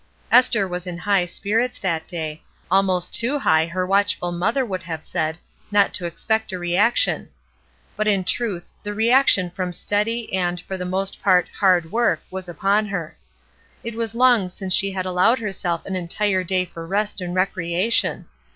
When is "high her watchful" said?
3.37-4.31